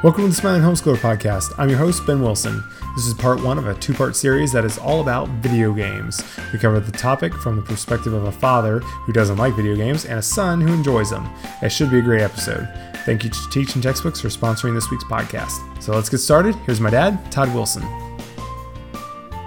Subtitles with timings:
[0.00, 1.52] Welcome to the Smiling Homeschooler Podcast.
[1.58, 2.62] I'm your host, Ben Wilson.
[2.94, 6.22] This is part one of a two part series that is all about video games.
[6.52, 10.04] We cover the topic from the perspective of a father who doesn't like video games
[10.04, 11.28] and a son who enjoys them.
[11.62, 12.68] It should be a great episode.
[13.06, 15.82] Thank you to Teaching Textbooks for sponsoring this week's podcast.
[15.82, 16.54] So let's get started.
[16.54, 17.82] Here's my dad, Todd Wilson.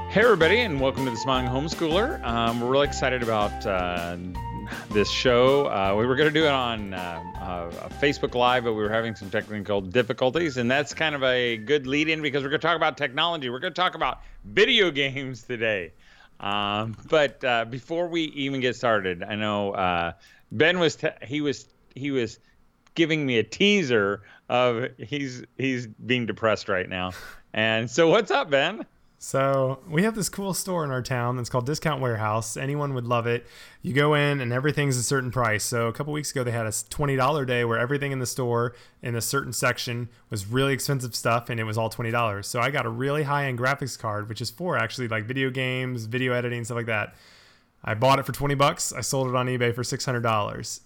[0.10, 2.22] Hey, everybody, and welcome to the Smiling Homeschooler.
[2.26, 4.18] Um, we're really excited about uh,
[4.90, 5.66] this show.
[5.66, 8.90] Uh, we were going to do it on uh, uh, Facebook Live, but we were
[8.90, 12.62] having some technical difficulties, and that's kind of a good lead in because we're going
[12.62, 13.50] to talk about technology.
[13.50, 15.94] We're going to talk about video games today.
[16.40, 20.14] Um, but uh, before we even get started, I know uh,
[20.52, 22.40] Ben was te- he was he was
[22.96, 27.12] giving me a teaser of he's he's being depressed right now.
[27.54, 28.86] And so, what's up, Ben?
[29.24, 32.58] So we have this cool store in our town that's called Discount Warehouse.
[32.58, 33.46] Anyone would love it.
[33.84, 35.64] You go in and everything's a certain price.
[35.64, 38.26] So a couple weeks ago they had a twenty dollar day where everything in the
[38.26, 38.74] store
[39.04, 42.48] in a certain section was really expensive stuff and it was all twenty dollars.
[42.48, 45.52] So I got a really high end graphics card, which is for actually like video
[45.52, 47.14] games, video editing, stuff like that.
[47.86, 48.92] I bought it for twenty bucks.
[48.92, 50.82] I sold it on eBay for six hundred dollars.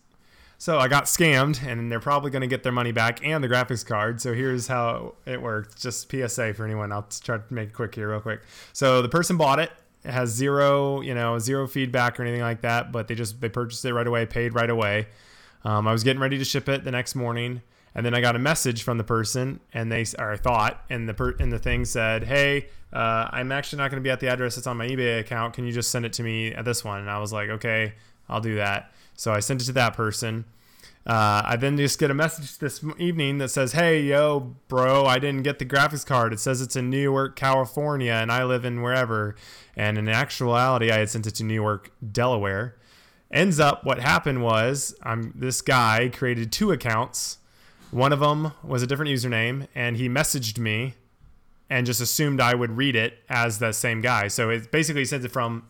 [0.58, 3.50] So I got scammed, and they're probably going to get their money back and the
[3.50, 4.22] graphics card.
[4.22, 5.81] So here's how it worked.
[5.81, 6.92] Just PSA for anyone.
[6.92, 8.42] I'll try to make it quick here, real quick.
[8.73, 9.72] So the person bought it.
[10.03, 12.92] It has zero, you know, zero feedback or anything like that.
[12.92, 15.08] But they just they purchased it right away, paid right away.
[15.64, 17.64] Um, I was getting ready to ship it the next morning,
[17.95, 21.09] and then I got a message from the person, and they or I thought, and
[21.09, 24.19] the per, and the thing said, "Hey, uh, I'm actually not going to be at
[24.19, 25.56] the address that's on my eBay account.
[25.56, 27.94] Can you just send it to me at this one?" And I was like, "Okay,
[28.30, 30.46] I'll do that." So I sent it to that person.
[31.08, 35.20] Uh, I then just get a message this evening that says, "Hey, yo, bro, I
[35.20, 36.34] didn't get the graphics card.
[36.34, 39.36] It says it's in Newark, California, and I live in wherever."
[39.76, 42.76] And in actuality, I had sent it to Newark, Delaware.
[43.32, 47.38] Ends up, what happened was, I'm this guy created two accounts.
[47.92, 50.96] One of them was a different username, and he messaged me
[51.70, 54.28] and just assumed I would read it as the same guy.
[54.28, 55.68] So it basically sends it from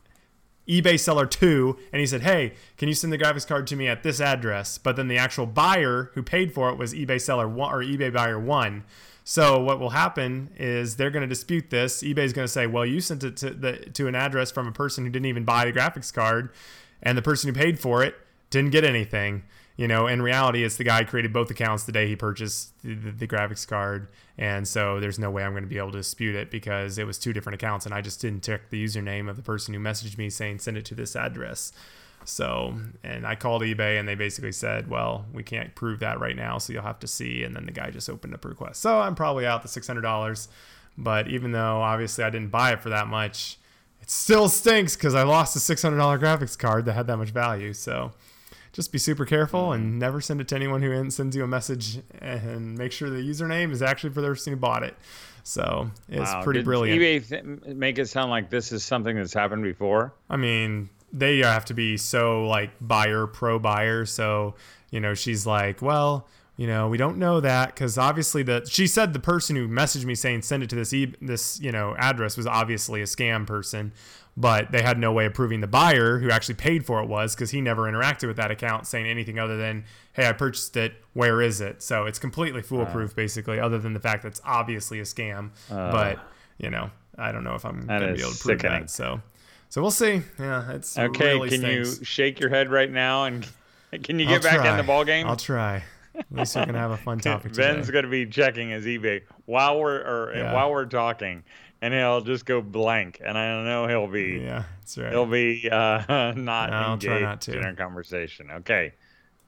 [0.67, 3.87] eBay seller two, and he said, "Hey, can you send the graphics card to me
[3.87, 7.47] at this address?" But then the actual buyer who paid for it was eBay seller
[7.47, 8.83] one or eBay buyer one.
[9.23, 12.03] So what will happen is they're going to dispute this.
[12.03, 14.67] eBay is going to say, "Well, you sent it to the to an address from
[14.67, 16.51] a person who didn't even buy the graphics card,
[17.01, 18.15] and the person who paid for it
[18.49, 19.43] didn't get anything."
[19.77, 22.93] You know, in reality, it's the guy created both accounts the day he purchased the,
[22.93, 24.07] the, the, graphics card.
[24.37, 27.05] And so there's no way I'm going to be able to dispute it because it
[27.05, 29.79] was two different accounts and I just didn't check the username of the person who
[29.79, 31.73] messaged me saying send it to this address.
[32.23, 36.35] So, and I called eBay and they basically said, well, we can't prove that right
[36.35, 36.57] now.
[36.57, 37.43] So you'll have to see.
[37.43, 38.81] And then the guy just opened up a request.
[38.81, 40.47] So I'm probably out the $600.
[40.97, 43.57] But even though obviously I didn't buy it for that much,
[44.01, 47.73] it still stinks because I lost a $600 graphics card that had that much value.
[47.73, 48.13] So,
[48.75, 49.99] just be super careful and mm-hmm.
[49.99, 53.71] never send it to anyone who sends you a message and make sure the username
[53.71, 54.97] is actually for the person who bought it.
[55.43, 56.43] So it's wow.
[56.43, 57.01] pretty Did brilliant.
[57.01, 60.13] eBay th- make it sound like this is something that's happened before?
[60.29, 64.05] I mean, they have to be so like buyer pro buyer.
[64.05, 64.55] So
[64.91, 66.27] you know, she's like, well,
[66.57, 70.05] you know, we don't know that because obviously the she said the person who messaged
[70.05, 73.45] me saying send it to this e- this you know address was obviously a scam
[73.45, 73.91] person
[74.38, 77.33] but they had no way of proving the buyer who actually paid for it was
[77.35, 79.83] because he never interacted with that account saying anything other than
[80.13, 80.93] hey i purchased it.
[81.13, 81.81] Where is it?
[81.81, 85.51] So it's completely foolproof uh, basically other than the fact that it's obviously a scam
[85.72, 86.19] uh, but
[86.57, 88.81] you know i don't know if i'm gonna be able to prove sickening.
[88.81, 89.22] that so
[89.69, 90.22] so we'll see.
[90.39, 91.99] Yeah it's okay really can stinks.
[91.99, 93.45] you shake your head right now and
[94.03, 94.72] can you get I'll back try.
[94.72, 95.83] in the ball game i'll try
[96.17, 97.53] at least we're gonna have a fun topic.
[97.53, 97.97] Ben's today.
[97.97, 100.53] gonna be checking his eBay while we're or yeah.
[100.53, 101.43] while we're talking,
[101.81, 105.11] and he'll just go blank, and I know he'll be yeah, that's right.
[105.11, 108.51] He'll be uh, not I'll engaged not in our conversation.
[108.51, 108.93] Okay,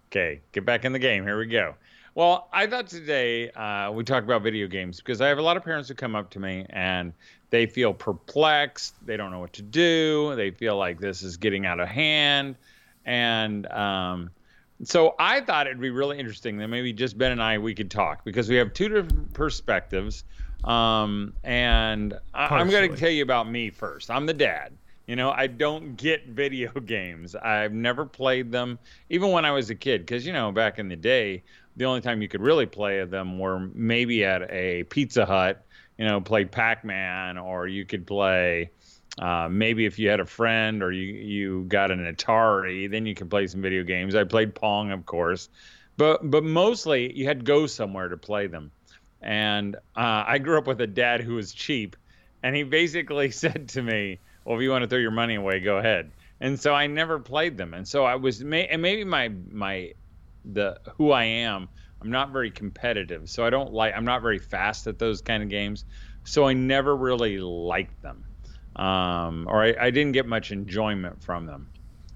[0.10, 1.24] okay, get back in the game.
[1.24, 1.76] Here we go.
[2.16, 5.56] Well, I thought today uh, we talk about video games because I have a lot
[5.56, 7.14] of parents who come up to me and
[7.52, 8.96] they feel perplexed.
[9.06, 10.36] They don't know what to do.
[10.36, 12.56] They feel like this is getting out of hand,
[13.06, 14.32] and um,
[14.84, 17.92] so I thought it'd be really interesting that maybe just Ben and I we could
[17.92, 20.24] talk because we have two different perspectives
[20.64, 24.10] um, and I, am going to tell you about me first.
[24.10, 24.74] I'm the dad.
[25.06, 27.36] You know, I don't get video games.
[27.36, 28.78] I've never played them,
[29.10, 31.44] even when I was a kid, because, you know, back in the day,
[31.78, 35.66] the only time you could really play them were maybe at a Pizza Hut,
[35.98, 38.72] you know, play Pac Man, or you could play.
[39.18, 43.16] Uh, maybe if you had a friend or you, you got an Atari, then you
[43.16, 44.16] could play some video games.
[44.16, 45.50] I played Pong, of course,
[45.98, 48.72] but but mostly you had to go somewhere to play them.
[49.22, 51.96] And uh, I grew up with a dad who was cheap,
[52.44, 55.60] and he basically said to me, "Well, if you want to throw your money away,
[55.60, 59.30] go ahead." And so I never played them, and so I was, and maybe my
[59.52, 59.94] my
[60.46, 61.70] the who I am
[62.02, 63.94] I'm not very competitive, so I don't like.
[63.96, 65.86] I'm not very fast at those kind of games,
[66.24, 68.27] so I never really liked them,
[68.78, 71.70] um, or I, I, didn't get much enjoyment from them.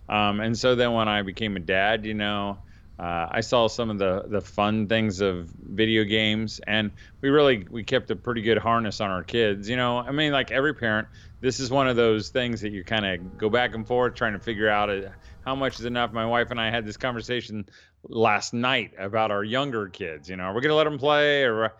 [0.08, 2.60] Um, and so then when I became a dad, you know,
[3.00, 7.66] uh, I saw some of the the fun things of video games, and we really
[7.68, 9.68] we kept a pretty good harness on our kids.
[9.68, 11.08] You know, I mean, like every parent,
[11.40, 14.34] this is one of those things that you kind of go back and forth trying
[14.34, 15.10] to figure out uh,
[15.44, 16.14] how much is enough.
[16.14, 17.66] My wife and I had this conversation
[18.08, 20.30] last night about our younger kids.
[20.30, 21.74] You know, are we going to let them play or?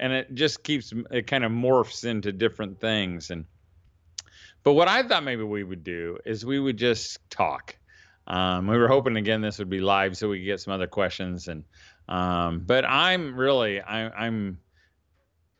[0.00, 3.30] And it just keeps it kind of morphs into different things.
[3.30, 3.46] And
[4.68, 7.74] but what I thought maybe we would do is we would just talk.
[8.26, 10.86] Um, we were hoping again this would be live so we could get some other
[10.86, 11.48] questions.
[11.48, 11.64] And
[12.06, 14.58] um, but I'm really I, I'm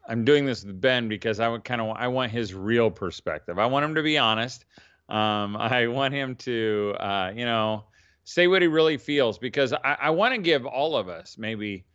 [0.06, 3.58] I'm doing this with Ben because I would kind of I want his real perspective.
[3.58, 4.66] I want him to be honest.
[5.08, 7.84] Um, I want him to uh, you know
[8.24, 11.86] say what he really feels because I, I want to give all of us maybe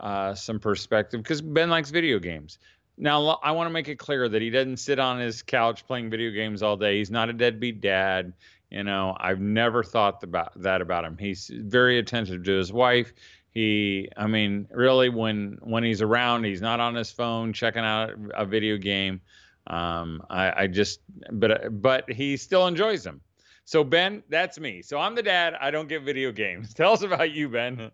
[0.00, 2.58] uh, some perspective because Ben likes video games.
[2.98, 6.10] Now, I want to make it clear that he doesn't sit on his couch playing
[6.10, 6.98] video games all day.
[6.98, 8.32] He's not a deadbeat dad.
[8.70, 11.16] You know, I've never thought about that about him.
[11.16, 13.12] He's very attentive to his wife.
[13.54, 18.10] He, I mean, really, when when he's around, he's not on his phone checking out
[18.34, 19.20] a video game.
[19.68, 21.00] Um, I, I just,
[21.32, 23.20] but but he still enjoys them.
[23.64, 24.82] So Ben, that's me.
[24.82, 25.54] So I'm the dad.
[25.60, 26.74] I don't get video games.
[26.74, 27.90] Tell us about you, Ben.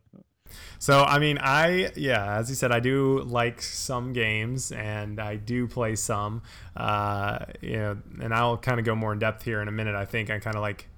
[0.79, 5.37] So I mean, I yeah, as you said, I do like some games, and I
[5.37, 6.43] do play some.
[6.77, 9.95] Uh, you know, and I'll kind of go more in depth here in a minute.
[9.95, 10.89] I think I kind of like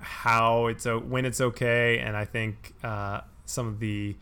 [0.00, 4.16] how it's when it's okay, and I think uh, some of the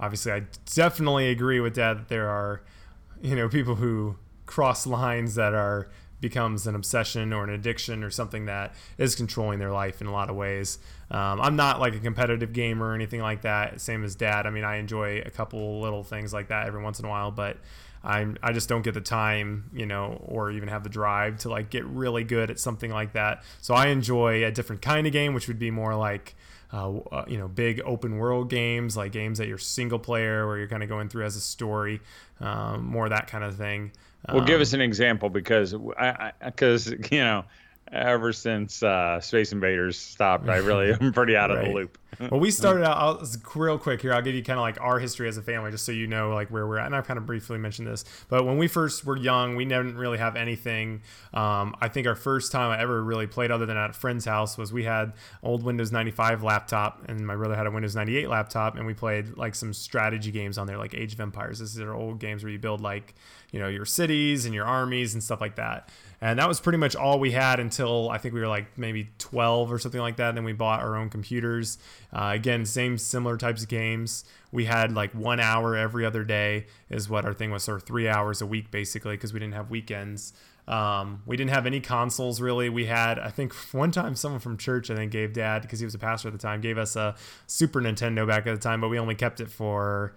[0.00, 0.42] obviously I
[0.74, 2.62] definitely agree with Dad that there are
[3.22, 5.88] you know people who cross lines that are
[6.24, 10.10] becomes an obsession or an addiction or something that is controlling their life in a
[10.10, 10.78] lot of ways.
[11.10, 13.78] Um, I'm not like a competitive gamer or anything like that.
[13.78, 14.46] Same as dad.
[14.46, 17.30] I mean, I enjoy a couple little things like that every once in a while,
[17.30, 17.58] but
[18.02, 21.50] I'm I just don't get the time, you know, or even have the drive to
[21.50, 23.44] like get really good at something like that.
[23.60, 26.34] So I enjoy a different kind of game, which would be more like.
[26.74, 30.58] Uh, uh, you know, big open world games like games that you're single player where
[30.58, 32.00] you're kind of going through as a story,
[32.40, 33.92] um, more that kind of thing.
[34.26, 37.44] Well, um, give us an example because I, because you know,
[37.92, 41.68] ever since uh, Space Invaders stopped, I really am pretty out of right.
[41.68, 41.98] the loop.
[42.30, 44.12] well, we started out I'll, real quick here.
[44.12, 46.30] I'll give you kind of like our history as a family, just so you know
[46.30, 46.86] like where we're at.
[46.86, 49.96] And I've kind of briefly mentioned this, but when we first were young, we didn't
[49.96, 51.02] really have anything.
[51.32, 54.24] Um, I think our first time I ever really played, other than at a friend's
[54.24, 58.28] house, was we had old Windows 95 laptop, and my brother had a Windows 98
[58.28, 61.58] laptop, and we played like some strategy games on there, like Age of Empires.
[61.58, 63.14] These are old games where you build like
[63.54, 65.88] you know your cities and your armies and stuff like that.
[66.20, 69.10] And that was pretty much all we had until I think we were like maybe
[69.18, 70.30] 12 or something like that.
[70.30, 71.78] And then we bought our own computers.
[72.12, 74.24] Uh, again, same similar types of games.
[74.50, 78.08] We had like one hour every other day, is what our thing was, or three
[78.08, 80.32] hours a week basically, because we didn't have weekends.
[80.66, 82.68] Um, we didn't have any consoles really.
[82.68, 85.84] We had, I think, one time someone from church, I think, gave dad because he
[85.84, 87.14] was a pastor at the time, gave us a
[87.46, 90.16] Super Nintendo back at the time, but we only kept it for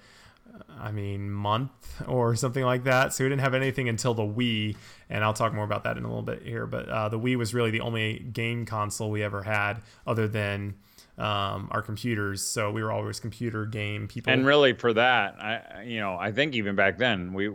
[0.80, 1.72] I mean, month
[2.08, 3.14] or something like that.
[3.14, 4.76] So we didn't have anything until the Wii,
[5.10, 6.66] and I'll talk more about that in a little bit here.
[6.66, 10.76] But uh, the Wii was really the only game console we ever had, other than
[11.18, 12.44] um, our computers.
[12.44, 14.32] So we were always computer game people.
[14.32, 17.52] And really, for that, I you know, I think even back then we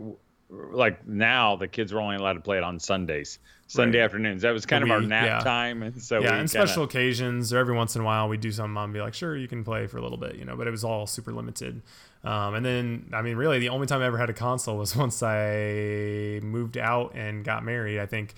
[0.49, 4.05] like now the kids were only allowed to play it on Sundays, Sunday right.
[4.05, 4.41] afternoons.
[4.43, 5.39] That was kind of our nap yeah.
[5.39, 8.51] time, and so yeah, and special occasions or every once in a while we do
[8.51, 8.73] something.
[8.73, 10.71] Mom be like, sure, you can play for a little bit, you know, but it
[10.71, 11.81] was all super limited.
[12.23, 14.95] Um, and then, I mean, really, the only time I ever had a console was
[14.95, 17.99] once I moved out and got married.
[17.99, 18.33] I think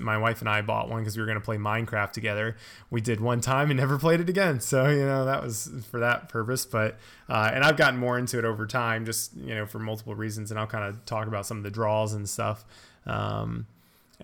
[0.00, 2.56] my wife and I bought one because we were going to play Minecraft together.
[2.90, 4.60] We did one time and never played it again.
[4.60, 6.64] So, you know, that was for that purpose.
[6.64, 10.14] But, uh, and I've gotten more into it over time, just, you know, for multiple
[10.14, 10.50] reasons.
[10.52, 12.64] And I'll kind of talk about some of the draws and stuff
[13.06, 13.66] um,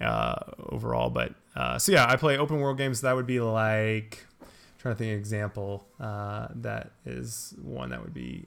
[0.00, 0.36] uh,
[0.68, 1.10] overall.
[1.10, 3.00] But, uh, so yeah, I play open world games.
[3.00, 4.26] That would be like,
[4.82, 8.44] trying to think of an example uh, that is one that would be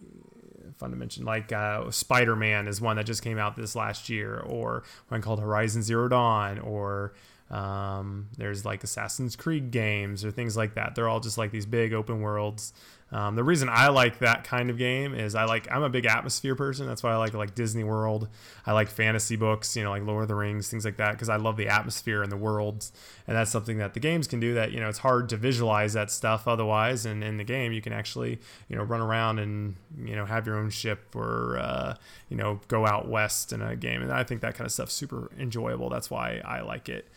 [0.77, 1.25] fun to mention.
[1.25, 5.21] Like uh, Spider Man is one that just came out this last year, or one
[5.21, 7.13] called Horizon Zero Dawn, or
[7.49, 10.95] um, there's like Assassin's Creed games or things like that.
[10.95, 12.73] They're all just like these big open worlds
[13.11, 16.05] um, the reason I like that kind of game is I like I'm a big
[16.05, 16.87] atmosphere person.
[16.87, 18.27] That's why I like like Disney World.
[18.65, 21.29] I like fantasy books, you know, like Lord of the Rings, things like that, because
[21.29, 22.91] I love the atmosphere and the worlds.
[23.27, 24.55] And that's something that the games can do.
[24.55, 27.05] That you know, it's hard to visualize that stuff otherwise.
[27.05, 30.47] And in the game, you can actually you know run around and you know have
[30.47, 31.95] your own ship or uh,
[32.29, 34.01] you know go out west in a game.
[34.01, 35.89] And I think that kind of stuff's super enjoyable.
[35.89, 37.07] That's why I like it.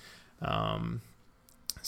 [0.42, 1.00] Um,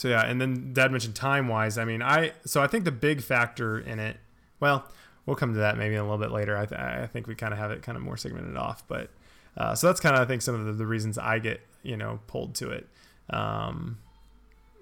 [0.00, 1.76] so yeah, and then Dad mentioned time wise.
[1.76, 4.16] I mean, I so I think the big factor in it,
[4.58, 4.86] well,
[5.26, 6.56] we'll come to that maybe a little bit later.
[6.56, 9.10] I, th- I think we kind of have it kind of more segmented off, but
[9.58, 11.98] uh, so that's kind of I think some of the, the, reasons I get you
[11.98, 12.88] know pulled to it.
[13.28, 13.98] Um,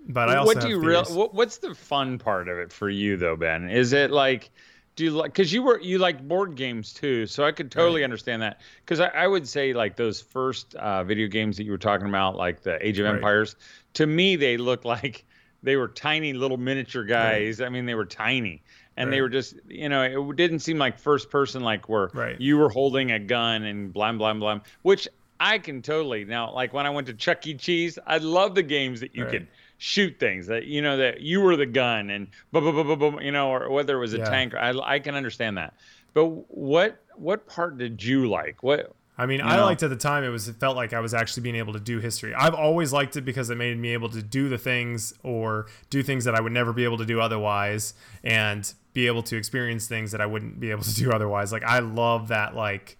[0.08, 2.88] but I also what do you real what, what's the fun part of it for
[2.88, 3.68] you though, Ben?
[3.68, 4.52] Is it like
[4.98, 8.00] do you like because you were you like board games too so i could totally
[8.00, 8.04] right.
[8.04, 8.60] understand that.
[8.80, 12.08] Because I, I, would say like those first uh, video games that you were talking
[12.08, 13.14] about like the age of right.
[13.14, 13.54] empires
[13.94, 15.24] to me they look like
[15.62, 17.60] they were tiny little miniature guys.
[17.60, 17.66] Right.
[17.66, 18.62] i mean they were tiny.
[18.96, 22.58] And they were just you know it didn't seem like first person like where you
[22.58, 25.06] were holding a gun and blah blah blah which
[25.38, 27.54] i can totally now like when i went to chuck e.
[27.54, 29.46] Cheese i love the games that you could
[29.78, 33.20] shoot things that you know that you were the gun and boom, boom, boom, boom,
[33.20, 34.28] you know, or whether it was a yeah.
[34.28, 34.54] tank.
[34.54, 35.74] I I can understand that.
[36.14, 38.62] But what what part did you like?
[38.62, 39.64] What I mean, I know?
[39.64, 41.80] liked at the time it was it felt like I was actually being able to
[41.80, 42.34] do history.
[42.34, 46.02] I've always liked it because it made me able to do the things or do
[46.02, 49.88] things that I would never be able to do otherwise and be able to experience
[49.88, 51.52] things that I wouldn't be able to do otherwise.
[51.52, 52.96] Like I love that like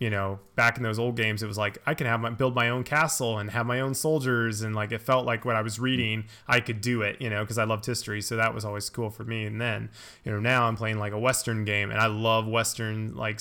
[0.00, 2.54] you know, back in those old games, it was like I can have my build
[2.54, 5.62] my own castle and have my own soldiers, and like it felt like what I
[5.62, 8.64] was reading, I could do it, you know, because I loved history, so that was
[8.64, 9.44] always cool for me.
[9.44, 9.90] And then,
[10.24, 13.40] you know, now I'm playing like a Western game, and I love Western like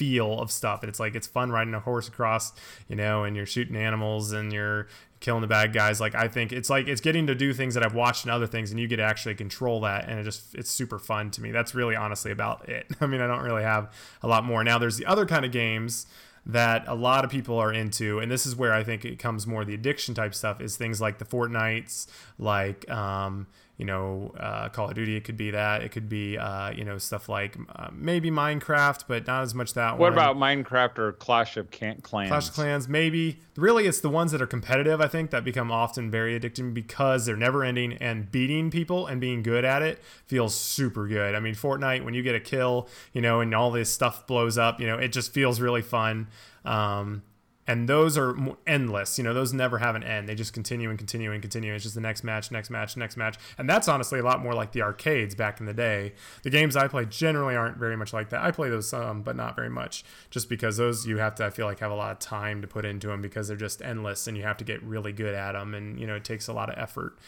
[0.00, 0.82] feel of stuff.
[0.82, 2.54] It's like it's fun riding a horse across,
[2.88, 4.88] you know, and you're shooting animals and you're
[5.20, 6.00] killing the bad guys.
[6.00, 8.46] Like I think it's like it's getting to do things that I've watched in other
[8.46, 11.42] things, and you get to actually control that, and it just it's super fun to
[11.42, 11.50] me.
[11.50, 12.86] That's really honestly about it.
[13.02, 13.92] I mean, I don't really have
[14.22, 14.64] a lot more.
[14.64, 16.06] Now there's the other kind of games
[16.46, 19.46] that a lot of people are into, and this is where I think it comes
[19.46, 22.06] more the addiction type stuff is things like the Fortnites,
[22.38, 23.48] like um,
[23.80, 25.16] you know, uh, Call of Duty.
[25.16, 25.82] It could be that.
[25.82, 29.72] It could be, uh, you know, stuff like uh, maybe Minecraft, but not as much
[29.72, 30.12] that what one.
[30.12, 32.02] about Minecraft or Clash of Clans?
[32.02, 33.40] Clash of Clans, maybe.
[33.56, 37.24] Really, it's the ones that are competitive, I think, that become often very addicting because
[37.24, 41.34] they're never ending and beating people and being good at it feels super good.
[41.34, 44.58] I mean, Fortnite, when you get a kill, you know, and all this stuff blows
[44.58, 46.28] up, you know, it just feels really fun.
[46.66, 47.22] Um,
[47.70, 48.36] and those are
[48.66, 49.16] endless.
[49.16, 50.28] You know, those never have an end.
[50.28, 51.72] They just continue and continue and continue.
[51.72, 54.54] It's just the next match, next match, next match, and that's honestly a lot more
[54.54, 56.14] like the arcades back in the day.
[56.42, 58.42] The games I play generally aren't very much like that.
[58.42, 61.50] I play those some, but not very much, just because those you have to I
[61.50, 64.26] feel like have a lot of time to put into them because they're just endless
[64.26, 66.52] and you have to get really good at them, and you know it takes a
[66.52, 67.18] lot of effort.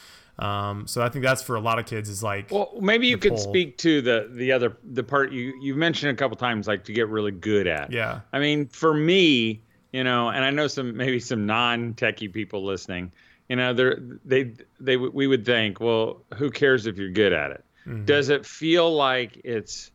[0.41, 2.51] Um, so I think that's for a lot of kids is like.
[2.51, 3.39] Well, maybe you could pull.
[3.39, 6.93] speak to the the other the part you you mentioned a couple times, like to
[6.93, 7.93] get really good at.
[7.93, 8.23] Yeah.
[8.33, 13.13] I mean, for me you know, and I know some maybe some non-techie people listening,
[13.49, 13.93] you know, they
[14.25, 17.65] they they we would think, well, who cares if you're good at it?
[17.87, 18.07] Mm-hmm.
[18.07, 19.91] Does it feel like it's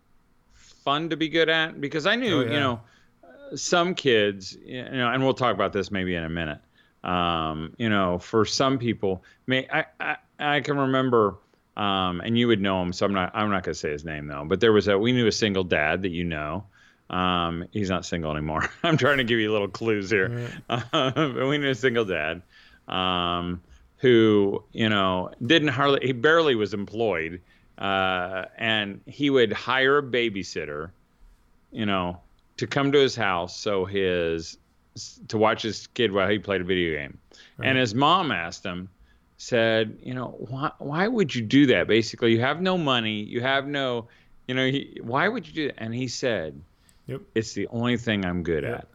[0.53, 1.81] fun to be good at?
[1.81, 2.51] Because I knew, oh, yeah.
[2.51, 2.81] you know,
[3.55, 6.59] some kids, you know, and we'll talk about this maybe in a minute.
[7.03, 11.35] Um, you know, for some people, may I I, I can remember.
[11.75, 13.31] Um, and you would know him, so I'm not.
[13.35, 14.43] I'm not gonna say his name though.
[14.45, 14.97] But there was a.
[14.97, 16.63] We knew a single dad that you know,
[17.09, 18.69] um, he's not single anymore.
[18.83, 20.49] I'm trying to give you little clues here.
[20.69, 20.83] Right.
[20.93, 22.41] Uh, but we knew a single dad
[22.87, 23.61] um,
[23.97, 27.41] who, you know, didn't hardly, he barely was employed.
[27.77, 30.89] Uh, and he would hire a babysitter,
[31.71, 32.19] you know,
[32.57, 34.57] to come to his house so his,
[35.27, 37.17] to watch his kid while he played a video game.
[37.57, 37.69] Right.
[37.69, 38.89] And his mom asked him,
[39.37, 41.87] said, you know, why, why would you do that?
[41.87, 44.07] Basically, you have no money, you have no,
[44.47, 45.75] you know, he, why would you do that?
[45.77, 46.59] And he said,
[47.07, 47.21] Yep.
[47.35, 48.73] It's the only thing I'm good yep.
[48.73, 48.87] at.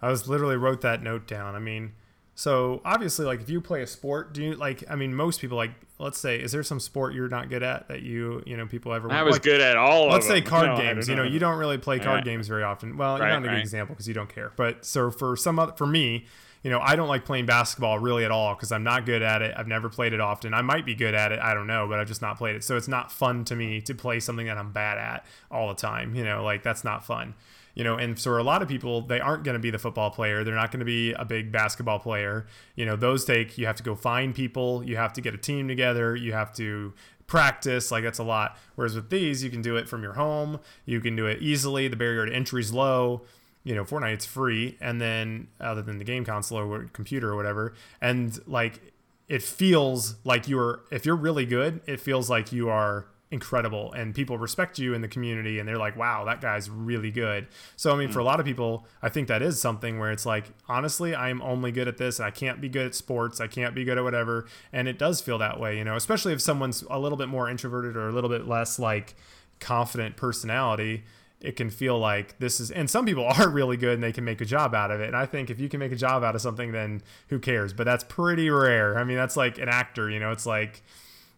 [0.00, 1.54] I was literally wrote that note down.
[1.54, 1.92] I mean,
[2.34, 4.84] so obviously, like if you play a sport, do you like?
[4.88, 5.72] I mean, most people like.
[5.98, 8.92] Let's say, is there some sport you're not good at that you you know people
[8.92, 9.10] ever?
[9.10, 10.08] I was like, good at all.
[10.08, 10.48] Let's say them.
[10.48, 11.08] card no, games.
[11.08, 12.98] You know, you don't really play card games very often.
[12.98, 14.52] Well, right, you're not a good example because you don't care.
[14.56, 16.26] But so for some other, for me,
[16.62, 19.40] you know, I don't like playing basketball really at all because I'm not good at
[19.40, 19.54] it.
[19.56, 20.52] I've never played it often.
[20.52, 21.38] I might be good at it.
[21.38, 22.62] I don't know, but I've just not played it.
[22.62, 25.74] So it's not fun to me to play something that I'm bad at all the
[25.74, 26.14] time.
[26.14, 27.32] You know, like that's not fun
[27.76, 30.10] you know and for a lot of people they aren't going to be the football
[30.10, 32.46] player they're not going to be a big basketball player.
[32.74, 35.38] You know those take you have to go find people you have to get a
[35.38, 36.92] team together you have to
[37.28, 38.58] practice like that's a lot.
[38.74, 41.86] Whereas with these you can do it from your home you can do it easily
[41.86, 43.22] the barrier to entry is low
[43.62, 47.36] you know Fortnite it's free and then other than the game console or computer or
[47.36, 48.80] whatever and like
[49.28, 54.14] it feels like you're if you're really good it feels like you are incredible and
[54.14, 57.48] people respect you in the community and they're like wow that guy's really good.
[57.74, 58.12] So i mean mm.
[58.12, 61.42] for a lot of people i think that is something where it's like honestly i'm
[61.42, 63.98] only good at this and i can't be good at sports i can't be good
[63.98, 67.18] at whatever and it does feel that way you know especially if someone's a little
[67.18, 69.16] bit more introverted or a little bit less like
[69.58, 71.02] confident personality
[71.40, 74.24] it can feel like this is and some people are really good and they can
[74.24, 76.22] make a job out of it and i think if you can make a job
[76.22, 77.72] out of something then who cares?
[77.72, 78.98] But that's pretty rare.
[78.98, 80.82] I mean that's like an actor you know it's like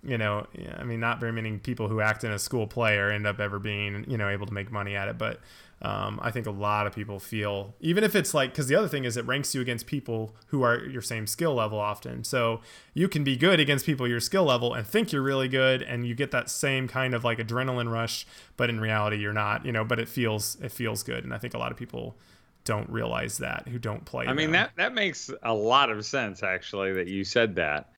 [0.02, 3.10] you know, I mean, not very many people who act in a school play or
[3.10, 5.18] end up ever being, you know, able to make money at it.
[5.18, 5.40] But
[5.80, 8.88] um, I think a lot of people feel, even if it's like, because the other
[8.88, 12.24] thing is it ranks you against people who are your same skill level often.
[12.24, 12.60] So
[12.94, 16.06] you can be good against people your skill level and think you're really good, and
[16.06, 18.26] you get that same kind of like adrenaline rush,
[18.56, 19.84] but in reality you're not, you know.
[19.84, 22.16] But it feels it feels good, and I think a lot of people
[22.64, 24.26] don't realize that who don't play.
[24.26, 27.90] I mean that that makes a lot of sense actually that you said that.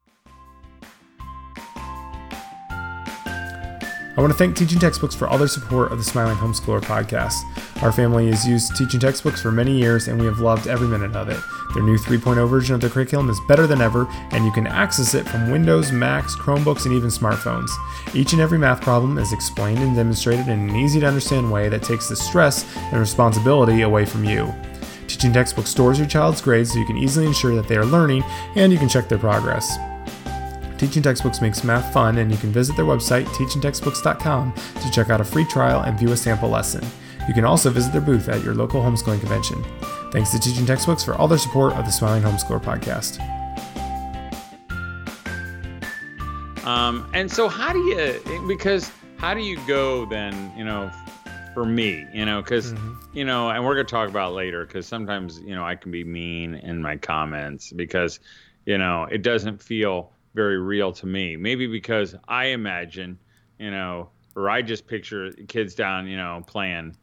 [4.20, 7.40] I want to thank Teaching Textbooks for all their support of the Smiling Homeschooler podcast.
[7.82, 11.16] Our family has used Teaching Textbooks for many years and we have loved every minute
[11.16, 11.40] of it.
[11.72, 15.14] Their new 3.0 version of the curriculum is better than ever, and you can access
[15.14, 17.70] it from Windows, Macs, Chromebooks, and even smartphones.
[18.14, 21.70] Each and every math problem is explained and demonstrated in an easy to understand way
[21.70, 24.52] that takes the stress and responsibility away from you.
[25.06, 28.22] Teaching Textbooks stores your child's grades so you can easily ensure that they are learning
[28.54, 29.78] and you can check their progress.
[30.80, 35.20] Teaching Textbooks makes math fun, and you can visit their website, teachingtextbooks.com, to check out
[35.20, 36.82] a free trial and view a sample lesson.
[37.28, 39.62] You can also visit their booth at your local homeschooling convention.
[40.10, 43.20] Thanks to Teaching Textbooks for all their support of the Smiling Homeschooler podcast.
[46.64, 50.90] Um, and so, how do you, because how do you go then, you know,
[51.52, 52.94] for me, you know, because, mm-hmm.
[53.12, 55.92] you know, and we're going to talk about later, because sometimes, you know, I can
[55.92, 58.18] be mean in my comments because,
[58.64, 61.36] you know, it doesn't feel very real to me.
[61.36, 63.18] Maybe because I imagine,
[63.58, 66.96] you know, or I just picture kids down, you know, playing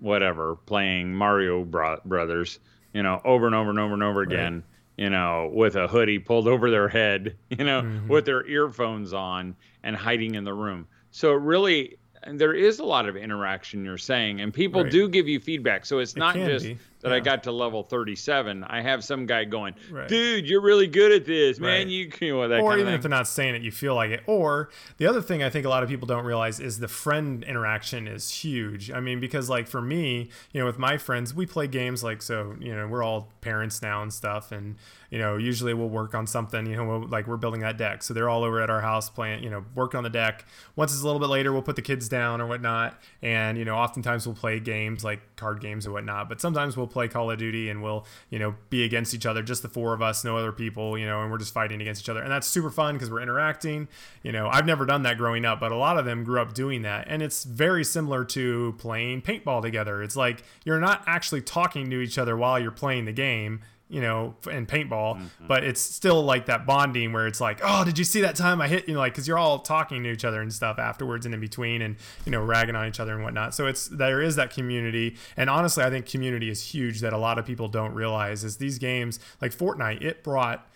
[0.00, 2.60] whatever, playing Mario Bro- Brothers,
[2.92, 4.32] you know, over and over and over and over right.
[4.32, 4.62] again,
[4.96, 8.08] you know, with a hoodie pulled over their head, you know, mm-hmm.
[8.08, 10.86] with their earphones on and hiding in the room.
[11.10, 14.90] So it really and there is a lot of interaction you're saying and people right.
[14.90, 16.78] do give you feedback so it's not just be.
[17.00, 17.14] That yeah.
[17.14, 20.08] i got to level 37 i have some guy going right.
[20.08, 21.86] dude you're really good at this man right.
[21.86, 24.22] you, you know that or even if they're not saying it you feel like it
[24.26, 27.44] or the other thing i think a lot of people don't realize is the friend
[27.44, 31.46] interaction is huge i mean because like for me you know with my friends we
[31.46, 34.76] play games like so you know we're all parents now and stuff and
[35.10, 38.02] you know, usually we'll work on something, you know, we'll, like we're building that deck.
[38.02, 40.44] So they're all over at our house playing, you know, working on the deck.
[40.76, 43.00] Once it's a little bit later, we'll put the kids down or whatnot.
[43.22, 46.28] And, you know, oftentimes we'll play games like card games or whatnot.
[46.28, 49.42] But sometimes we'll play Call of Duty and we'll, you know, be against each other,
[49.42, 52.02] just the four of us, no other people, you know, and we're just fighting against
[52.02, 52.22] each other.
[52.22, 53.88] And that's super fun because we're interacting.
[54.22, 56.54] You know, I've never done that growing up, but a lot of them grew up
[56.54, 57.06] doing that.
[57.08, 60.02] And it's very similar to playing paintball together.
[60.02, 64.00] It's like you're not actually talking to each other while you're playing the game you
[64.00, 65.46] know, and paintball, mm-hmm.
[65.46, 68.60] but it's still like that bonding where it's like, oh, did you see that time
[68.60, 68.94] I hit you?
[68.94, 71.80] Know, like, because you're all talking to each other and stuff afterwards and in between,
[71.82, 73.54] and you know, ragging on each other and whatnot.
[73.54, 77.18] So it's there is that community, and honestly, I think community is huge that a
[77.18, 78.44] lot of people don't realize.
[78.44, 80.02] Is these games like Fortnite?
[80.02, 80.68] It brought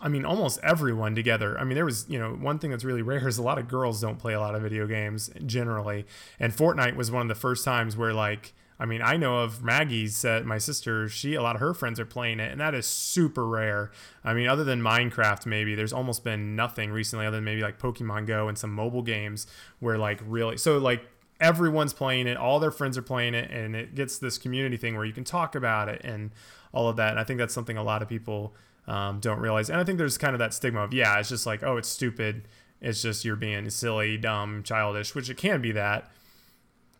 [0.00, 1.58] I mean, almost everyone together.
[1.58, 3.68] I mean, there was, you know, one thing that's really rare is a lot of
[3.68, 6.06] girls don't play a lot of video games generally.
[6.40, 9.62] And Fortnite was one of the first times where, like, I mean, I know of
[9.62, 12.74] Maggie's, uh, my sister, she, a lot of her friends are playing it, and that
[12.74, 13.92] is super rare.
[14.24, 17.78] I mean, other than Minecraft, maybe, there's almost been nothing recently other than maybe like
[17.78, 19.46] Pokemon Go and some mobile games
[19.78, 21.06] where, like, really, so like,
[21.38, 24.96] everyone's playing it, all their friends are playing it, and it gets this community thing
[24.96, 26.32] where you can talk about it and
[26.72, 27.10] all of that.
[27.10, 28.52] And I think that's something a lot of people
[28.88, 29.70] um, don't realize.
[29.70, 31.88] And I think there's kind of that stigma of, yeah, it's just like, oh, it's
[31.88, 32.48] stupid.
[32.80, 36.10] It's just you're being silly, dumb, childish, which it can be that.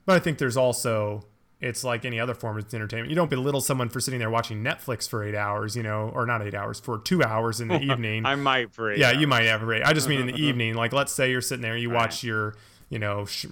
[0.07, 1.25] But I think there's also
[1.63, 3.09] it's like any other form of entertainment.
[3.09, 6.27] You don't belittle someone for sitting there watching Netflix for eight hours, you know, or
[6.27, 8.27] not eight hours, for two hours in the evening.
[8.27, 8.99] I might for eight.
[8.99, 9.19] Yeah, hours.
[9.19, 9.83] you might have eight.
[9.85, 10.75] I just mean in the evening.
[10.75, 12.25] Like, let's say you're sitting there, you All watch right.
[12.25, 12.57] your,
[12.91, 13.47] you know, sh-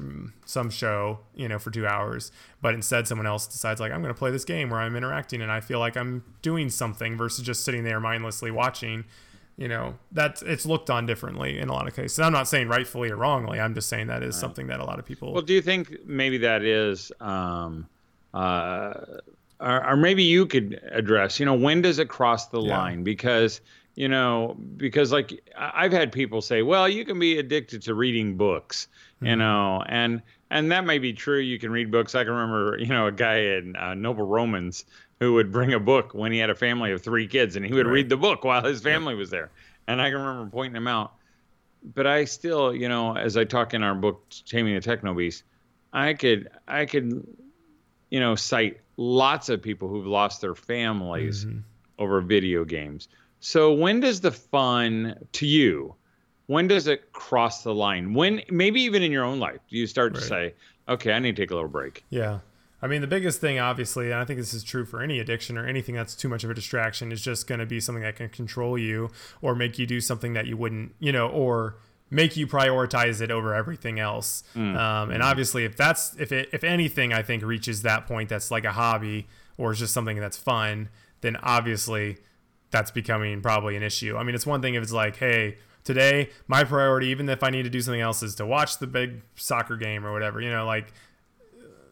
[0.45, 4.13] some show, you know, for two hours, but instead someone else decides like, I'm going
[4.13, 7.47] to play this game where I'm interacting and I feel like I'm doing something versus
[7.47, 9.05] just sitting there mindlessly watching.
[9.57, 12.19] You know, that's it's looked on differently in a lot of cases.
[12.19, 13.61] I'm not saying rightfully or wrongly.
[13.61, 14.41] I'm just saying that is right.
[14.41, 15.33] something that a lot of people.
[15.33, 17.13] Well, do you think maybe that is?
[17.21, 17.87] Um,
[18.35, 18.95] uh,
[19.61, 22.79] or, or, maybe you could address, you know, when does it cross the yeah.
[22.79, 23.03] line?
[23.03, 23.61] Because,
[23.95, 28.37] you know, because like I've had people say, well, you can be addicted to reading
[28.37, 29.27] books, mm-hmm.
[29.27, 31.39] you know, and and that may be true.
[31.39, 32.15] You can read books.
[32.15, 34.85] I can remember, you know, a guy in uh, Noble Romans
[35.21, 37.73] who would bring a book when he had a family of three kids, and he
[37.75, 37.93] would right.
[37.93, 39.51] read the book while his family was there.
[39.87, 41.15] And I can remember pointing him out.
[41.95, 45.45] But I still, you know, as I talk in our book, Taming the Techno Beast,
[45.93, 47.27] I could I could
[48.11, 51.61] you know, cite lots of people who've lost their families mm-hmm.
[51.99, 53.09] over video games.
[53.41, 55.95] So when does the fun to you?
[56.47, 58.13] When does it cross the line?
[58.13, 60.21] When maybe even in your own life, do you start right.
[60.21, 60.55] to say,
[60.89, 62.05] "Okay, I need to take a little break"?
[62.11, 62.41] Yeah.
[62.83, 65.59] I mean, the biggest thing, obviously, and I think this is true for any addiction
[65.59, 68.17] or anything that's too much of a distraction, is just going to be something that
[68.17, 69.11] can control you
[69.43, 71.77] or make you do something that you wouldn't, you know, or
[72.11, 74.43] make you prioritize it over everything else.
[74.55, 74.77] Mm.
[74.77, 78.51] Um, and obviously, if that's if it if anything, I think reaches that point that's
[78.51, 80.89] like a hobby or it's just something that's fun,
[81.21, 82.19] then obviously
[82.71, 84.17] that's becoming probably an issue.
[84.17, 87.51] I mean, it's one thing if it's like, hey, today my priority, even if I
[87.51, 90.41] need to do something else, is to watch the big soccer game or whatever.
[90.41, 90.93] You know, like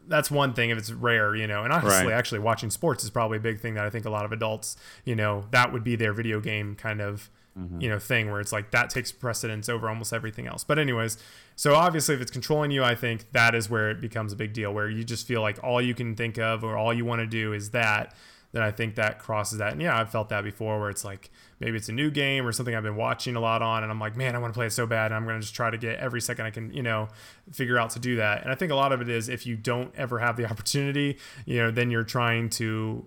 [0.09, 1.63] that's one thing if it's rare, you know.
[1.63, 2.17] And honestly, right.
[2.17, 4.77] actually watching sports is probably a big thing that I think a lot of adults,
[5.05, 7.81] you know, that would be their video game kind of mm-hmm.
[7.81, 10.65] you know thing where it's like that takes precedence over almost everything else.
[10.65, 11.19] But anyways,
[11.57, 14.53] so obviously if it's controlling you, I think that is where it becomes a big
[14.53, 17.21] deal where you just feel like all you can think of or all you want
[17.21, 18.15] to do is that
[18.53, 19.73] then I think that crosses that.
[19.73, 22.53] And yeah, I've felt that before where it's like maybe it's a new game or
[22.53, 24.67] something I've been watching a lot on and I'm like, man, I want to play
[24.67, 25.07] it so bad.
[25.07, 27.09] And I'm going to just try to get every second I can, you know,
[27.53, 28.43] figure out to do that.
[28.43, 31.19] And I think a lot of it is if you don't ever have the opportunity,
[31.45, 33.05] you know, then you're trying to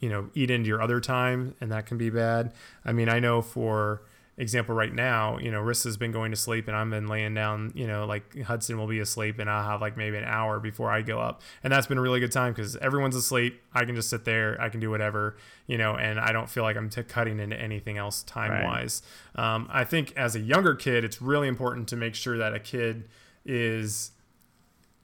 [0.00, 2.52] you know eat into your other time and that can be bad.
[2.84, 4.02] I mean i know for
[4.38, 7.70] example right now you know rissa's been going to sleep and i've been laying down
[7.74, 10.90] you know like hudson will be asleep and i'll have like maybe an hour before
[10.90, 11.42] i go up.
[11.62, 13.60] And that's been a really good time because everyone's asleep.
[13.74, 14.58] I can just sit there.
[14.58, 15.36] I can do whatever
[15.70, 19.02] you know and i don't feel like i'm t- cutting into anything else time wise
[19.38, 19.54] right.
[19.54, 22.58] um, i think as a younger kid it's really important to make sure that a
[22.58, 23.08] kid
[23.44, 24.10] is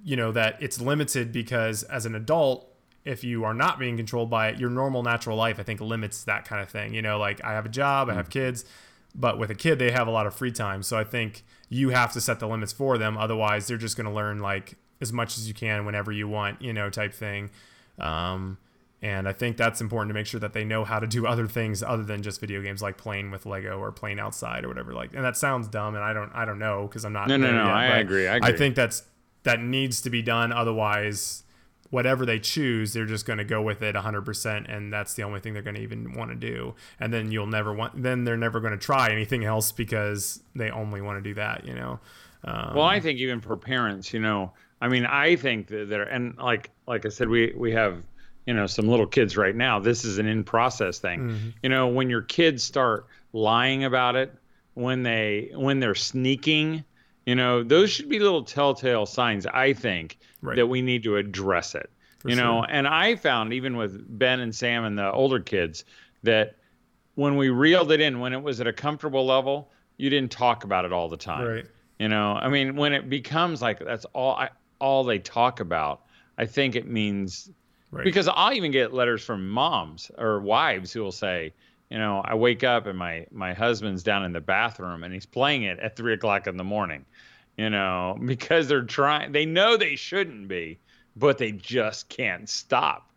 [0.02, 2.68] you know that it's limited because as an adult
[3.06, 6.24] if you are not being controlled by it, your normal natural life, I think, limits
[6.24, 6.92] that kind of thing.
[6.92, 8.32] You know, like I have a job, I have mm.
[8.32, 8.64] kids,
[9.14, 10.82] but with a kid, they have a lot of free time.
[10.82, 13.16] So I think you have to set the limits for them.
[13.16, 16.60] Otherwise, they're just going to learn like as much as you can whenever you want,
[16.60, 17.50] you know, type thing.
[17.98, 18.58] Um,
[19.02, 21.46] and I think that's important to make sure that they know how to do other
[21.46, 24.92] things other than just video games, like playing with Lego or playing outside or whatever.
[24.94, 27.28] Like, and that sounds dumb, and I don't, I don't know because I'm not.
[27.28, 27.66] No, no, no.
[27.66, 28.26] Yet, I agree.
[28.26, 28.48] I agree.
[28.48, 29.04] I think that's
[29.44, 30.50] that needs to be done.
[30.50, 31.44] Otherwise,
[31.90, 34.74] whatever they choose, they're just going to go with it 100%.
[34.74, 36.74] And that's the only thing they're going to even want to do.
[37.00, 40.70] And then you'll never want, then they're never going to try anything else because they
[40.70, 42.00] only want to do that, you know?
[42.44, 46.02] Um, well, I think even for parents, you know, I mean, I think that they're,
[46.02, 48.02] and like, like I said, we, we have,
[48.46, 49.80] you know, some little kids right now.
[49.80, 51.20] This is an in process thing.
[51.20, 51.48] Mm-hmm.
[51.62, 54.32] You know, when your kids start lying about it,
[54.74, 56.84] when they, when they're sneaking,
[57.26, 60.56] you know, those should be little telltale signs, I think, right.
[60.56, 61.90] that we need to address it.
[62.20, 65.84] For you know, and I found even with Ben and Sam and the older kids
[66.22, 66.56] that
[67.16, 70.64] when we reeled it in, when it was at a comfortable level, you didn't talk
[70.64, 71.46] about it all the time.
[71.46, 71.66] Right.
[71.98, 76.02] You know, I mean, when it becomes like that's all I, all they talk about,
[76.38, 77.50] I think it means
[77.90, 78.04] right.
[78.04, 81.54] because I'll even get letters from moms or wives who will say,
[81.90, 85.26] you know, I wake up and my my husband's down in the bathroom and he's
[85.26, 87.04] playing it at three o'clock in the morning,
[87.56, 89.32] you know, because they're trying.
[89.32, 90.78] They know they shouldn't be,
[91.14, 93.10] but they just can't stop.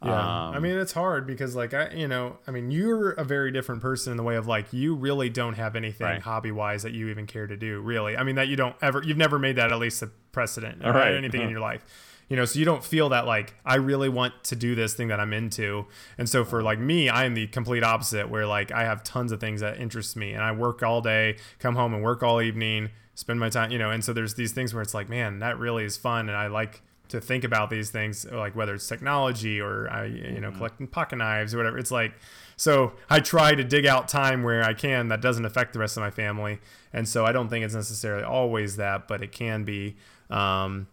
[0.00, 3.24] Yeah, um, I mean it's hard because like I, you know, I mean you're a
[3.24, 6.22] very different person in the way of like you really don't have anything right.
[6.22, 7.80] hobby wise that you even care to do.
[7.80, 10.84] Really, I mean that you don't ever, you've never made that at least a precedent
[10.84, 11.14] or right.
[11.14, 11.84] anything in your life
[12.28, 15.08] you know so you don't feel that like i really want to do this thing
[15.08, 15.86] that i'm into.
[16.16, 19.32] And so for like me i am the complete opposite where like i have tons
[19.32, 22.40] of things that interest me and i work all day come home and work all
[22.40, 25.40] evening spend my time you know and so there's these things where it's like man
[25.40, 28.86] that really is fun and i like to think about these things like whether it's
[28.86, 30.58] technology or i you know mm-hmm.
[30.58, 31.78] collecting pocket knives or whatever.
[31.78, 32.12] It's like
[32.56, 35.96] so i try to dig out time where i can that doesn't affect the rest
[35.96, 36.60] of my family.
[36.92, 39.96] And so i don't think it's necessarily always that but it can be.
[40.30, 40.88] Um,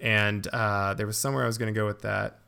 [0.00, 2.38] and uh, there was somewhere I was going to go with that.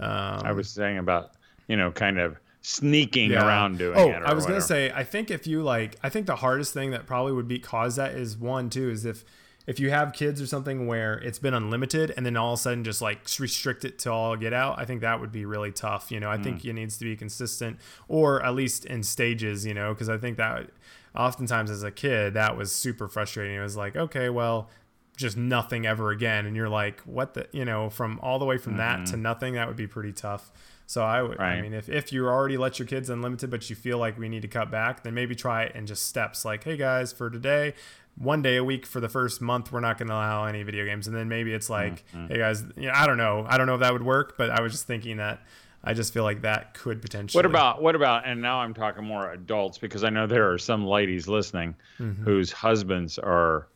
[0.00, 1.32] Um, I was saying about
[1.68, 3.46] you know kind of sneaking yeah.
[3.46, 4.22] around doing oh, it.
[4.24, 6.92] I was going to say I think if you like I think the hardest thing
[6.92, 9.24] that probably would be cause that is one too is if
[9.66, 12.62] if you have kids or something where it's been unlimited and then all of a
[12.62, 15.70] sudden just like restrict it to all get out, I think that would be really
[15.70, 16.10] tough.
[16.10, 16.44] You know, I mm.
[16.44, 20.18] think it needs to be consistent or at least in stages, you know, because I
[20.18, 20.70] think that
[21.14, 23.56] oftentimes as a kid that was super frustrating.
[23.56, 24.68] It was like, okay, well,
[25.16, 28.56] just nothing ever again and you're like what the you know from all the way
[28.58, 29.04] from mm-hmm.
[29.04, 30.50] that to nothing that would be pretty tough
[30.86, 31.58] so i would right.
[31.58, 34.28] i mean if, if you already let your kids unlimited but you feel like we
[34.28, 37.28] need to cut back then maybe try it in just steps like hey guys for
[37.28, 37.74] today
[38.16, 40.84] one day a week for the first month we're not going to allow any video
[40.84, 42.26] games and then maybe it's like mm-hmm.
[42.28, 44.50] hey guys you know, i don't know i don't know if that would work but
[44.50, 45.40] i was just thinking that
[45.84, 47.38] I just feel like that could potentially.
[47.38, 48.24] What about what about?
[48.24, 52.22] And now I'm talking more adults because I know there are some ladies listening mm-hmm.
[52.22, 53.66] whose husbands are,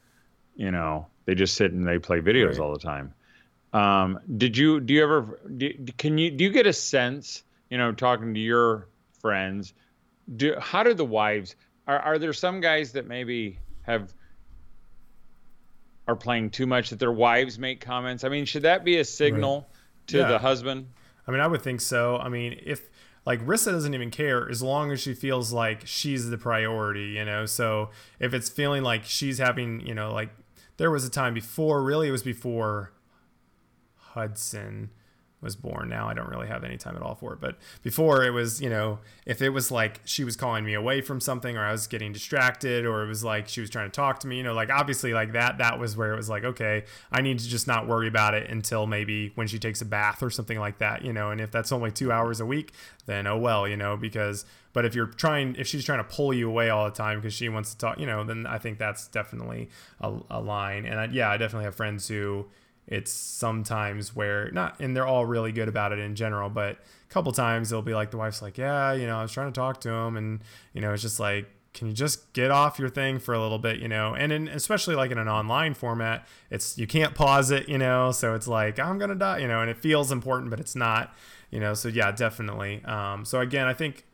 [0.55, 2.61] you know, they just sit and they play videos right.
[2.61, 3.13] all the time.
[3.73, 7.77] Um, did you do you ever do, can you do you get a sense you
[7.77, 8.89] know talking to your
[9.21, 9.75] friends
[10.37, 14.15] do how do the wives are are there some guys that maybe have
[16.09, 19.05] are playing too much that their wives make comments i mean should that be a
[19.05, 20.07] signal right.
[20.07, 20.29] to yeah.
[20.29, 20.87] the husband
[21.27, 22.89] i mean i would think so i mean if
[23.27, 27.25] like Rissa doesn't even care as long as she feels like she's the priority, you
[27.25, 27.45] know.
[27.45, 30.31] So if it's feeling like she's having, you know, like
[30.77, 32.93] there was a time before, really, it was before
[33.97, 34.91] Hudson
[35.47, 35.89] was born.
[35.89, 37.41] Now I don't really have any time at all for it.
[37.41, 41.01] But before it was, you know, if it was like she was calling me away
[41.01, 43.95] from something or I was getting distracted or it was like she was trying to
[43.95, 46.45] talk to me, you know, like obviously like that, that was where it was like,
[46.45, 49.87] okay, I need to just not worry about it until maybe when she takes a
[49.87, 52.73] bath or something like that, you know, and if that's only two hours a week,
[53.07, 56.35] then oh well, you know, because, but if you're trying, if she's trying to pull
[56.35, 58.79] you away all the time because she wants to talk, you know, then I think
[58.79, 60.85] that's definitely a, a line.
[60.85, 62.47] And I, yeah, I definitely have friends who,
[62.87, 67.13] it's sometimes where not and they're all really good about it in general but a
[67.13, 69.59] couple times it'll be like the wife's like yeah you know i was trying to
[69.59, 70.41] talk to him and
[70.73, 73.59] you know it's just like can you just get off your thing for a little
[73.59, 74.15] bit you know?
[74.15, 78.13] And in, especially like in an online format it's you can't pause it you know?
[78.13, 81.15] So it's like i'm gonna die you know and it feels important but it's not
[81.51, 81.75] you know?
[81.75, 82.83] So yeah definitely.
[82.85, 84.07] Um, so again i think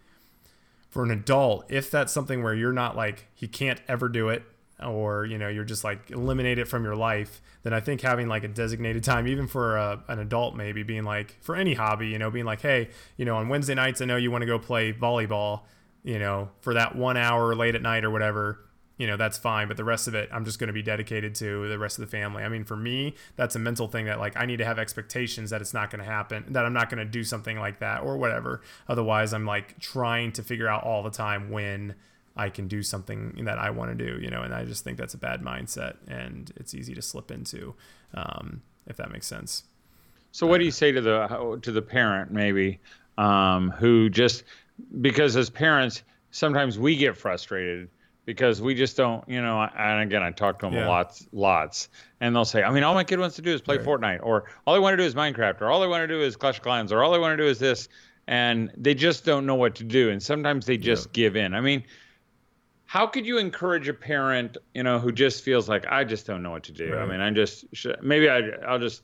[0.90, 4.42] for an adult if that's something where you're not like he can't ever do it
[4.83, 8.29] or you know you're just like eliminate it from your life then i think having
[8.29, 12.09] like a designated time even for a, an adult maybe being like for any hobby
[12.09, 14.47] you know being like hey you know on wednesday nights i know you want to
[14.47, 15.62] go play volleyball
[16.03, 18.59] you know for that one hour late at night or whatever
[18.99, 21.35] you know that's fine but the rest of it i'm just going to be dedicated
[21.35, 22.42] to the rest of the family.
[22.42, 25.51] I mean for me that's a mental thing that like i need to have expectations
[25.51, 28.03] that it's not going to happen that i'm not going to do something like that
[28.03, 28.61] or whatever.
[28.88, 31.95] Otherwise i'm like trying to figure out all the time when
[32.37, 34.97] I can do something that I want to do, you know, and I just think
[34.97, 37.75] that's a bad mindset and it's easy to slip into,
[38.14, 39.64] um, if that makes sense.
[40.31, 42.81] So, what do you say to the to the parent maybe
[43.18, 44.45] um, who just
[45.01, 47.88] because as parents sometimes we get frustrated
[48.25, 49.61] because we just don't, you know.
[49.77, 50.88] And again, I talk to them yeah.
[50.88, 51.88] lots, lots,
[52.21, 53.87] and they'll say, I mean, all my kid wants to do is play right.
[53.87, 56.21] Fortnite, or all they want to do is Minecraft, or all they want to do
[56.23, 57.88] is Clash of Clans, or all they want to do is this,
[58.27, 61.12] and they just don't know what to do, and sometimes they just yeah.
[61.12, 61.55] give in.
[61.55, 61.85] I mean
[62.92, 66.42] how could you encourage a parent, you know, who just feels like I just don't
[66.42, 66.92] know what to do?
[66.92, 67.00] Right.
[67.00, 67.64] I mean, I just
[68.02, 69.00] maybe I I'll just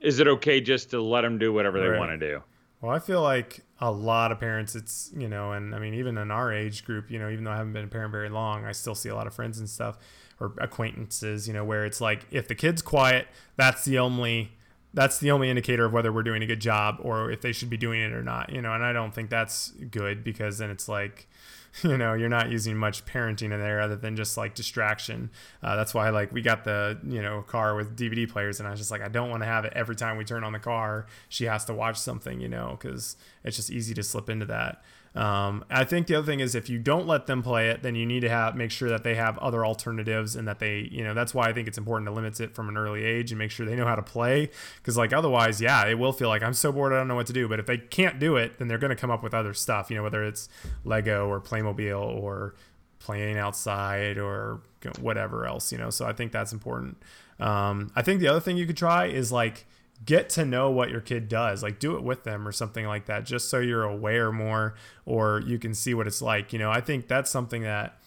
[0.00, 1.98] is it okay just to let them do whatever they right.
[1.98, 2.42] want to do?
[2.80, 6.16] Well, I feel like a lot of parents, it's, you know, and I mean, even
[6.16, 8.64] in our age group, you know, even though I haven't been a parent very long,
[8.64, 9.98] I still see a lot of friends and stuff
[10.40, 14.52] or acquaintances, you know, where it's like if the kid's quiet, that's the only
[14.94, 17.68] that's the only indicator of whether we're doing a good job or if they should
[17.68, 20.70] be doing it or not, you know, and I don't think that's good because then
[20.70, 21.28] it's like
[21.82, 25.30] you know you're not using much parenting in there other than just like distraction.
[25.62, 28.70] Uh, that's why like we got the you know car with dvd players and i
[28.70, 30.58] was just like i don't want to have it every time we turn on the
[30.58, 34.46] car she has to watch something you know because it's just easy to slip into
[34.46, 34.82] that
[35.16, 37.94] um, I think the other thing is if you don't let them play it, then
[37.94, 41.02] you need to have make sure that they have other alternatives and that they, you
[41.02, 43.38] know, that's why I think it's important to limit it from an early age and
[43.38, 44.50] make sure they know how to play.
[44.76, 47.26] Because like otherwise, yeah, it will feel like I'm so bored I don't know what
[47.28, 47.48] to do.
[47.48, 49.90] But if they can't do it, then they're going to come up with other stuff.
[49.90, 50.50] You know, whether it's
[50.84, 52.54] Lego or Playmobil or
[52.98, 54.60] playing outside or
[55.00, 55.72] whatever else.
[55.72, 56.98] You know, so I think that's important.
[57.40, 59.66] Um, I think the other thing you could try is like
[60.04, 63.06] get to know what your kid does like do it with them or something like
[63.06, 66.70] that just so you're aware more or you can see what it's like you know?
[66.70, 67.98] I think that's something that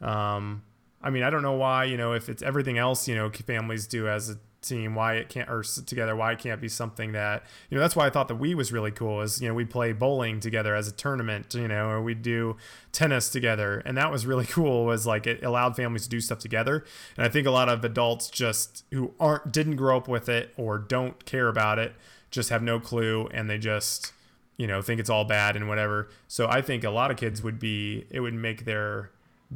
[0.00, 0.62] um
[1.00, 3.86] i mean i don't know why you know if it's everything else you know families
[3.86, 7.42] do as a team why it can't or together why it can't be something that
[7.68, 9.64] you know that's why I thought the Wii was really cool is you know we
[9.64, 12.56] play bowling together as a tournament you know or we do
[12.92, 13.82] tennis together.
[13.84, 16.84] And that was really cool was like it allowed families to do stuff together.
[17.16, 20.54] And I think a lot of adults just who aren't didn't grow up with it
[20.56, 21.94] or don't care about it
[22.30, 24.12] just have no clue and they just
[24.56, 26.08] you know think it's all bad and whatever.
[26.28, 29.10] So I think a lot of kids would be it would make their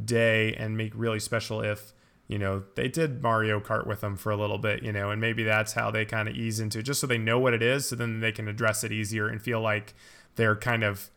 [0.05, 1.92] day and make really special if
[2.29, 5.21] you know, they did Mario Kart with them for a little bit, you know, and
[5.21, 7.62] maybe that's how they kind of ease into it, just so they know what it
[7.62, 9.95] is, so then they can address it easier and feel like
[10.35, 11.11] they're kind of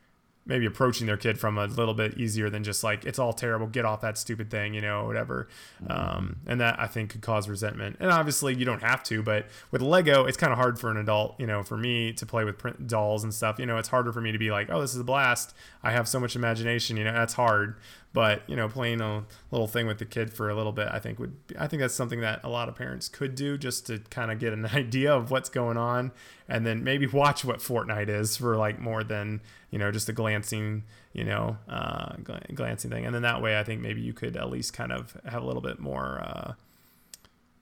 [0.50, 3.68] maybe approaching their kid from a little bit easier than just like it's all terrible
[3.68, 5.48] get off that stupid thing you know whatever.
[5.84, 5.92] Mm-hmm.
[5.92, 7.98] um, and that i think could cause resentment.
[8.00, 10.98] And obviously you don't have to but with lego it's kind of hard for an
[10.98, 13.90] adult you know for me to play with print dolls and stuff you know it's
[13.90, 15.54] harder for me to be like oh this is a blast.
[15.84, 17.76] I have so much imagination you know that's hard
[18.14, 21.00] but you know playing a little thing with the kid for a little bit i
[21.00, 23.86] think would be, i think that's something that a lot of parents could do just
[23.86, 26.12] to kind of get an idea of what's going on
[26.48, 30.14] and then maybe watch what fortnite is for like more than you know just a
[30.14, 32.14] glancing you know uh,
[32.54, 33.06] glancing thing.
[33.06, 35.46] And then that way i think maybe you could at least kind of have a
[35.46, 36.54] little bit more uh,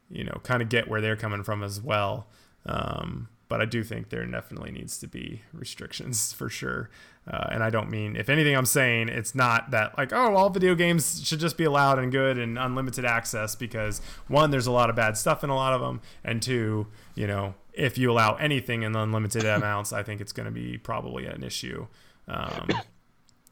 [0.10, 2.28] you know kind of get where they're coming from as well.
[2.66, 6.90] Um, but I do think there definitely needs to be restrictions for sure.
[7.30, 10.50] Uh, and I don't mean, if anything, I'm saying it's not that like, oh, all
[10.50, 14.72] video games should just be allowed and good and unlimited access because one, there's a
[14.72, 18.12] lot of bad stuff in a lot of them, and two, you know, if you
[18.12, 21.88] allow anything in unlimited amounts, I think it's going to be probably an issue.
[22.30, 22.70] Um,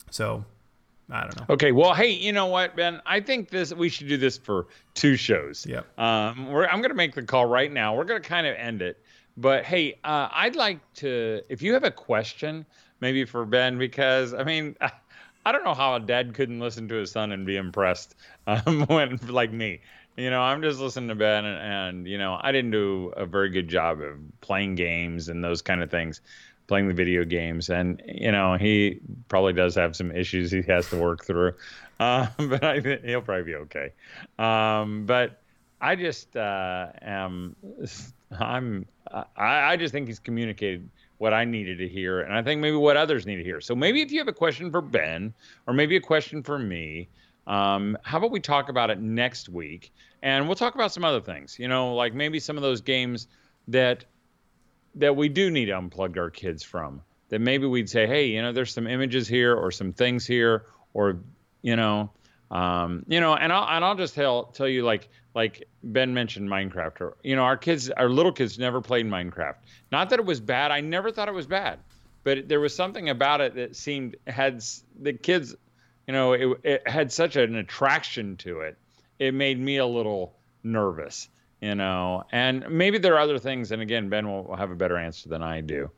[0.09, 0.45] so
[1.09, 1.53] I don't know.
[1.53, 3.01] Okay, well, hey, you know what, Ben?
[3.05, 5.65] I think this we should do this for two shows.
[5.67, 5.79] Yeah.
[5.97, 7.95] Um, I'm going to make the call right now.
[7.95, 9.03] We're going to kind of end it,
[9.37, 11.41] but hey, uh, I'd like to.
[11.49, 12.65] If you have a question,
[13.01, 14.75] maybe for Ben, because I mean,
[15.45, 18.15] I don't know how a dad couldn't listen to his son and be impressed
[18.47, 19.81] um, when, like me.
[20.17, 23.25] You know, I'm just listening to Ben, and, and you know, I didn't do a
[23.25, 26.21] very good job of playing games and those kind of things
[26.67, 30.89] playing the video games, and you know he probably does have some issues he has
[30.89, 31.53] to work through,
[31.99, 33.91] uh, but I he'll probably be okay.
[34.39, 35.41] Um, but
[35.81, 37.55] I just uh, am
[38.39, 42.59] I'm I, I just think he's communicated what I needed to hear, and I think
[42.61, 43.61] maybe what others need to hear.
[43.61, 45.33] So maybe if you have a question for Ben,
[45.67, 47.09] or maybe a question for me.
[47.47, 49.93] Um, how about we talk about it next week
[50.23, 53.27] and we'll talk about some other things you know like maybe some of those games
[53.67, 54.03] that
[54.95, 57.01] that we do need to unplug our kids from.
[57.29, 60.65] That maybe we'd say, hey, you know, there's some images here or some things here,
[60.93, 61.19] or
[61.61, 62.11] you know,
[62.51, 66.49] um, you know, and I'll and I'll just tell tell you like like Ben mentioned
[66.49, 69.55] Minecraft, or you know, our kids, our little kids never played Minecraft.
[69.91, 70.71] Not that it was bad.
[70.71, 71.79] I never thought it was bad,
[72.23, 74.63] but there was something about it that seemed had
[74.99, 75.55] the kids,
[76.07, 78.77] you know, it, it had such an attraction to it.
[79.19, 81.29] It made me a little nervous
[81.61, 84.97] you know and maybe there are other things and again ben will have a better
[84.97, 85.89] answer than i do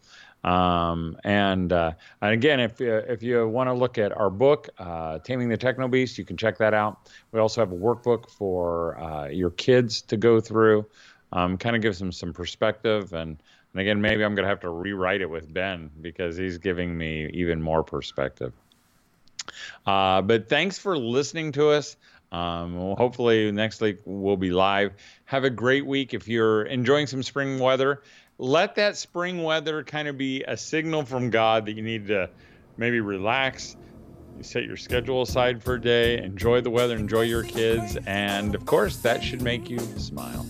[0.43, 4.69] um, and, uh, and again if, uh, if you want to look at our book
[4.77, 8.29] uh, taming the techno beast you can check that out we also have a workbook
[8.29, 10.85] for uh, your kids to go through
[11.31, 13.41] um, kind of gives them some perspective and,
[13.73, 16.97] and again maybe i'm going to have to rewrite it with ben because he's giving
[16.97, 18.53] me even more perspective
[19.85, 21.97] uh, but thanks for listening to us
[22.31, 24.93] um, hopefully next week we'll be live.
[25.25, 26.13] Have a great week.
[26.13, 28.01] If you're enjoying some spring weather,
[28.39, 32.29] let that spring weather kind of be a signal from God that you need to
[32.77, 33.75] maybe relax.
[34.37, 38.53] You set your schedule aside for a day, enjoy the weather, enjoy your kids, and
[38.53, 40.45] of course, that should make you smile.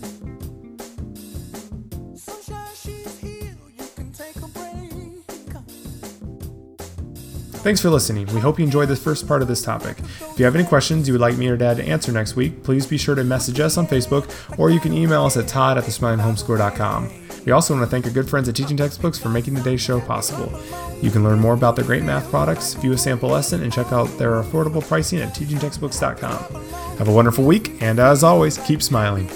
[7.60, 8.26] Thanks for listening.
[8.32, 9.98] We hope you enjoyed the first part of this topic.
[9.98, 12.62] If you have any questions you would like me or Dad to answer next week,
[12.62, 15.76] please be sure to message us on Facebook or you can email us at todd
[15.76, 17.27] at.
[17.48, 20.02] We also want to thank our good friends at Teaching Textbooks for making today's show
[20.02, 20.52] possible.
[21.00, 23.90] You can learn more about their great math products, view a sample lesson, and check
[23.90, 26.62] out their affordable pricing at teachingtextbooks.com.
[26.98, 29.30] Have a wonderful week, and as always, keep smiling.